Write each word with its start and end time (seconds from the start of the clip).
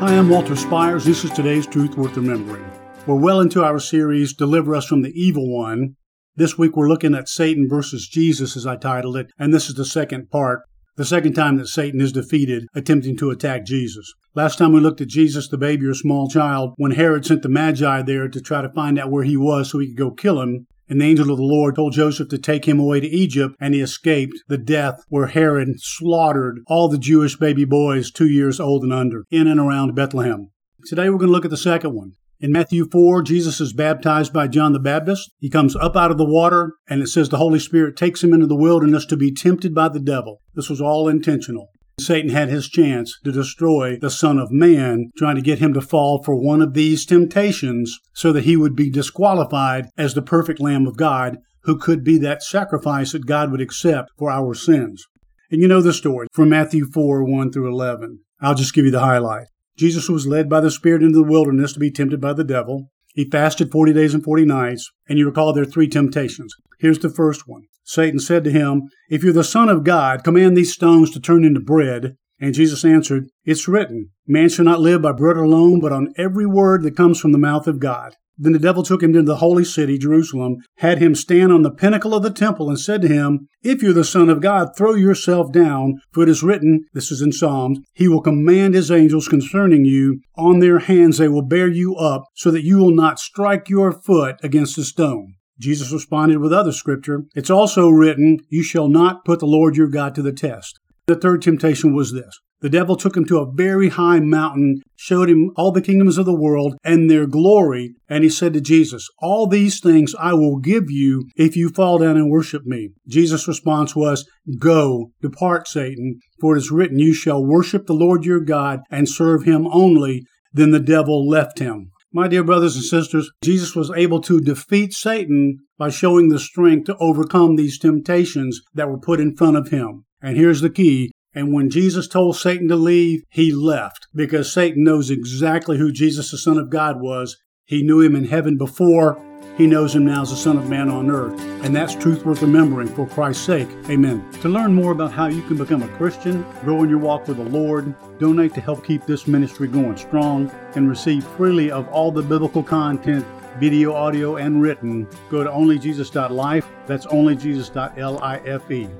Hi, 0.00 0.16
I'm 0.16 0.28
Walter 0.28 0.54
Spires. 0.54 1.04
This 1.04 1.24
is 1.24 1.32
today's 1.32 1.66
Truth 1.66 1.96
Worth 1.96 2.16
Remembering. 2.16 2.64
We're 3.04 3.16
well 3.16 3.40
into 3.40 3.64
our 3.64 3.80
series, 3.80 4.32
Deliver 4.32 4.76
Us 4.76 4.86
from 4.86 5.02
the 5.02 5.10
Evil 5.10 5.52
One. 5.52 5.96
This 6.36 6.56
week 6.56 6.76
we're 6.76 6.88
looking 6.88 7.16
at 7.16 7.28
Satan 7.28 7.66
versus 7.68 8.06
Jesus, 8.06 8.56
as 8.56 8.64
I 8.64 8.76
titled 8.76 9.16
it, 9.16 9.26
and 9.40 9.52
this 9.52 9.68
is 9.68 9.74
the 9.74 9.84
second 9.84 10.30
part, 10.30 10.60
the 10.94 11.04
second 11.04 11.32
time 11.32 11.56
that 11.56 11.66
Satan 11.66 12.00
is 12.00 12.12
defeated, 12.12 12.68
attempting 12.76 13.16
to 13.16 13.30
attack 13.30 13.66
Jesus. 13.66 14.14
Last 14.36 14.56
time 14.56 14.72
we 14.72 14.78
looked 14.78 15.00
at 15.00 15.08
Jesus, 15.08 15.48
the 15.48 15.58
baby 15.58 15.86
or 15.86 15.94
small 15.94 16.28
child, 16.28 16.74
when 16.76 16.92
Herod 16.92 17.26
sent 17.26 17.42
the 17.42 17.48
Magi 17.48 18.02
there 18.02 18.28
to 18.28 18.40
try 18.40 18.62
to 18.62 18.70
find 18.70 19.00
out 19.00 19.10
where 19.10 19.24
he 19.24 19.36
was 19.36 19.68
so 19.68 19.80
he 19.80 19.88
could 19.88 19.96
go 19.96 20.12
kill 20.12 20.40
him. 20.40 20.67
And 20.88 21.00
the 21.00 21.04
angel 21.04 21.30
of 21.30 21.36
the 21.36 21.42
Lord 21.42 21.76
told 21.76 21.92
Joseph 21.92 22.28
to 22.28 22.38
take 22.38 22.66
him 22.66 22.80
away 22.80 23.00
to 23.00 23.06
Egypt, 23.06 23.54
and 23.60 23.74
he 23.74 23.80
escaped 23.80 24.42
the 24.48 24.56
death 24.56 25.02
where 25.08 25.26
Herod 25.26 25.68
slaughtered 25.78 26.60
all 26.66 26.88
the 26.88 26.98
Jewish 26.98 27.36
baby 27.36 27.64
boys 27.64 28.10
two 28.10 28.28
years 28.28 28.58
old 28.58 28.82
and 28.82 28.92
under 28.92 29.24
in 29.30 29.46
and 29.46 29.60
around 29.60 29.94
Bethlehem. 29.94 30.50
Today 30.86 31.10
we're 31.10 31.18
going 31.18 31.28
to 31.28 31.32
look 31.32 31.44
at 31.44 31.50
the 31.50 31.56
second 31.56 31.94
one. 31.94 32.12
In 32.40 32.52
Matthew 32.52 32.88
4, 32.88 33.22
Jesus 33.22 33.60
is 33.60 33.72
baptized 33.72 34.32
by 34.32 34.46
John 34.46 34.72
the 34.72 34.78
Baptist. 34.78 35.32
He 35.40 35.50
comes 35.50 35.74
up 35.74 35.96
out 35.96 36.12
of 36.12 36.18
the 36.18 36.24
water, 36.24 36.74
and 36.88 37.02
it 37.02 37.08
says 37.08 37.28
the 37.28 37.36
Holy 37.36 37.58
Spirit 37.58 37.96
takes 37.96 38.22
him 38.22 38.32
into 38.32 38.46
the 38.46 38.54
wilderness 38.54 39.04
to 39.06 39.16
be 39.16 39.32
tempted 39.32 39.74
by 39.74 39.88
the 39.88 39.98
devil. 39.98 40.40
This 40.54 40.70
was 40.70 40.80
all 40.80 41.08
intentional. 41.08 41.70
Satan 42.00 42.30
had 42.30 42.48
his 42.48 42.68
chance 42.68 43.18
to 43.24 43.32
destroy 43.32 43.98
the 44.00 44.10
Son 44.10 44.38
of 44.38 44.50
Man, 44.50 45.10
trying 45.16 45.36
to 45.36 45.42
get 45.42 45.58
him 45.58 45.74
to 45.74 45.80
fall 45.80 46.22
for 46.22 46.36
one 46.36 46.62
of 46.62 46.74
these 46.74 47.04
temptations 47.04 47.98
so 48.12 48.32
that 48.32 48.44
he 48.44 48.56
would 48.56 48.76
be 48.76 48.90
disqualified 48.90 49.88
as 49.96 50.14
the 50.14 50.22
perfect 50.22 50.60
Lamb 50.60 50.86
of 50.86 50.96
God 50.96 51.38
who 51.64 51.76
could 51.76 52.04
be 52.04 52.16
that 52.18 52.42
sacrifice 52.42 53.12
that 53.12 53.26
God 53.26 53.50
would 53.50 53.60
accept 53.60 54.10
for 54.16 54.30
our 54.30 54.54
sins. 54.54 55.04
And 55.50 55.60
you 55.60 55.68
know 55.68 55.82
the 55.82 55.92
story 55.92 56.28
from 56.32 56.50
Matthew 56.50 56.86
4 56.86 57.24
1 57.24 57.52
through 57.52 57.72
11. 57.72 58.20
I'll 58.40 58.54
just 58.54 58.74
give 58.74 58.84
you 58.84 58.90
the 58.90 59.00
highlight. 59.00 59.46
Jesus 59.76 60.08
was 60.08 60.26
led 60.26 60.48
by 60.48 60.60
the 60.60 60.70
Spirit 60.70 61.02
into 61.02 61.18
the 61.18 61.28
wilderness 61.28 61.72
to 61.72 61.80
be 61.80 61.90
tempted 61.90 62.20
by 62.20 62.32
the 62.32 62.44
devil. 62.44 62.90
He 63.14 63.28
fasted 63.28 63.72
40 63.72 63.92
days 63.92 64.14
and 64.14 64.22
40 64.22 64.44
nights, 64.44 64.90
and 65.08 65.18
you 65.18 65.26
recall 65.26 65.52
there 65.52 65.62
are 65.62 65.66
three 65.66 65.88
temptations. 65.88 66.54
Here's 66.78 66.98
the 66.98 67.10
first 67.10 67.46
one 67.46 67.62
Satan 67.84 68.18
said 68.18 68.44
to 68.44 68.50
him, 68.50 68.82
If 69.08 69.24
you're 69.24 69.32
the 69.32 69.44
Son 69.44 69.68
of 69.68 69.84
God, 69.84 70.22
command 70.22 70.56
these 70.56 70.72
stones 70.72 71.10
to 71.10 71.20
turn 71.20 71.44
into 71.44 71.60
bread. 71.60 72.16
And 72.40 72.54
Jesus 72.54 72.84
answered, 72.84 73.24
It's 73.44 73.66
written, 73.66 74.10
Man 74.26 74.48
shall 74.48 74.64
not 74.64 74.80
live 74.80 75.02
by 75.02 75.12
bread 75.12 75.36
alone, 75.36 75.80
but 75.80 75.92
on 75.92 76.12
every 76.16 76.46
word 76.46 76.82
that 76.82 76.96
comes 76.96 77.18
from 77.18 77.32
the 77.32 77.38
mouth 77.38 77.66
of 77.66 77.80
God. 77.80 78.14
Then 78.40 78.52
the 78.52 78.60
devil 78.60 78.84
took 78.84 79.02
him 79.02 79.10
into 79.16 79.24
the 79.24 79.36
holy 79.38 79.64
city, 79.64 79.98
Jerusalem, 79.98 80.58
had 80.76 80.98
him 80.98 81.16
stand 81.16 81.50
on 81.50 81.62
the 81.62 81.72
pinnacle 81.72 82.14
of 82.14 82.22
the 82.22 82.30
temple, 82.30 82.68
and 82.68 82.78
said 82.78 83.02
to 83.02 83.08
him, 83.08 83.48
If 83.62 83.82
you're 83.82 83.92
the 83.92 84.04
Son 84.04 84.28
of 84.28 84.40
God, 84.40 84.76
throw 84.76 84.94
yourself 84.94 85.50
down, 85.50 86.00
for 86.12 86.22
it 86.22 86.28
is 86.28 86.44
written, 86.44 86.84
this 86.92 87.10
is 87.10 87.20
in 87.20 87.32
Psalms, 87.32 87.80
He 87.94 88.06
will 88.06 88.20
command 88.20 88.74
His 88.74 88.92
angels 88.92 89.26
concerning 89.26 89.84
you. 89.84 90.20
On 90.36 90.60
their 90.60 90.78
hands 90.78 91.18
they 91.18 91.26
will 91.26 91.42
bear 91.42 91.66
you 91.66 91.96
up, 91.96 92.26
so 92.36 92.52
that 92.52 92.62
you 92.62 92.78
will 92.78 92.94
not 92.94 93.18
strike 93.18 93.68
your 93.68 93.90
foot 93.90 94.36
against 94.44 94.78
a 94.78 94.84
stone. 94.84 95.34
Jesus 95.58 95.92
responded 95.92 96.38
with 96.38 96.52
other 96.52 96.72
scripture, 96.72 97.24
It's 97.34 97.50
also 97.50 97.88
written, 97.88 98.38
You 98.48 98.62
shall 98.62 98.88
not 98.88 99.24
put 99.24 99.40
the 99.40 99.46
Lord 99.46 99.76
your 99.76 99.88
God 99.88 100.14
to 100.14 100.22
the 100.22 100.32
test. 100.32 100.78
The 101.06 101.16
third 101.16 101.42
temptation 101.42 101.94
was 101.94 102.12
this 102.12 102.38
the 102.60 102.68
devil 102.68 102.96
took 102.96 103.16
him 103.16 103.24
to 103.26 103.38
a 103.38 103.50
very 103.50 103.88
high 103.88 104.18
mountain, 104.18 104.82
showed 104.96 105.30
him 105.30 105.52
all 105.56 105.70
the 105.70 105.80
kingdoms 105.80 106.18
of 106.18 106.26
the 106.26 106.34
world 106.34 106.76
and 106.82 107.08
their 107.08 107.26
glory, 107.26 107.94
and 108.08 108.24
he 108.24 108.30
said 108.30 108.52
to 108.54 108.60
Jesus, 108.60 109.08
All 109.20 109.46
these 109.46 109.78
things 109.78 110.14
I 110.18 110.34
will 110.34 110.58
give 110.58 110.90
you 110.90 111.28
if 111.36 111.56
you 111.56 111.68
fall 111.68 111.98
down 111.98 112.16
and 112.16 112.30
worship 112.30 112.64
me. 112.64 112.90
Jesus' 113.06 113.46
response 113.46 113.94
was, 113.94 114.28
Go, 114.58 115.12
depart, 115.22 115.68
Satan, 115.68 116.18
for 116.40 116.56
it 116.56 116.58
is 116.58 116.72
written, 116.72 116.98
You 116.98 117.14
shall 117.14 117.44
worship 117.44 117.86
the 117.86 117.92
Lord 117.92 118.24
your 118.24 118.40
God 118.40 118.80
and 118.90 119.08
serve 119.08 119.44
him 119.44 119.68
only. 119.68 120.24
Then 120.52 120.72
the 120.72 120.80
devil 120.80 121.28
left 121.28 121.60
him. 121.60 121.92
My 122.12 122.26
dear 122.26 122.42
brothers 122.42 122.74
and 122.74 122.84
sisters, 122.84 123.30
Jesus 123.42 123.76
was 123.76 123.90
able 123.94 124.20
to 124.22 124.40
defeat 124.40 124.92
Satan 124.92 125.58
by 125.76 125.90
showing 125.90 126.28
the 126.28 126.38
strength 126.38 126.86
to 126.86 126.96
overcome 126.98 127.56
these 127.56 127.78
temptations 127.78 128.60
that 128.74 128.88
were 128.88 128.98
put 128.98 129.20
in 129.20 129.36
front 129.36 129.56
of 129.56 129.68
him. 129.68 130.04
And 130.22 130.36
here's 130.36 130.60
the 130.60 130.70
key 130.70 131.10
and 131.34 131.52
when 131.52 131.70
Jesus 131.70 132.08
told 132.08 132.36
Satan 132.36 132.68
to 132.68 132.76
leave, 132.76 133.22
he 133.30 133.52
left 133.52 134.08
because 134.14 134.52
Satan 134.52 134.82
knows 134.82 135.10
exactly 135.10 135.78
who 135.78 135.92
Jesus, 135.92 136.30
the 136.30 136.38
Son 136.38 136.58
of 136.58 136.70
God, 136.70 137.00
was. 137.00 137.36
He 137.64 137.82
knew 137.82 138.00
him 138.00 138.16
in 138.16 138.24
heaven 138.24 138.56
before. 138.56 139.22
He 139.58 139.66
knows 139.66 139.94
him 139.94 140.06
now 140.06 140.22
as 140.22 140.30
the 140.30 140.36
Son 140.36 140.56
of 140.56 140.70
Man 140.70 140.88
on 140.88 141.10
earth. 141.10 141.38
And 141.64 141.74
that's 141.74 141.94
truth 141.94 142.24
worth 142.24 142.40
remembering 142.40 142.88
for 142.88 143.06
Christ's 143.06 143.44
sake. 143.44 143.68
Amen. 143.90 144.24
To 144.40 144.48
learn 144.48 144.72
more 144.72 144.92
about 144.92 145.12
how 145.12 145.26
you 145.26 145.42
can 145.42 145.56
become 145.56 145.82
a 145.82 145.88
Christian, 145.88 146.46
grow 146.62 146.84
in 146.84 146.88
your 146.88 147.00
walk 147.00 147.26
with 147.26 147.38
the 147.38 147.42
Lord, 147.42 147.92
donate 148.20 148.54
to 148.54 148.60
help 148.60 148.86
keep 148.86 149.04
this 149.04 149.26
ministry 149.26 149.66
going 149.66 149.96
strong, 149.96 150.50
and 150.76 150.88
receive 150.88 151.24
freely 151.24 151.72
of 151.72 151.88
all 151.88 152.12
the 152.12 152.22
biblical 152.22 152.62
content 152.62 153.26
video, 153.58 153.92
audio, 153.92 154.36
and 154.36 154.62
written, 154.62 155.08
go 155.30 155.42
to 155.42 155.50
onlyjesus.life. 155.50 156.68
That's 156.86 157.06
onlyjesus.life. 157.06 158.92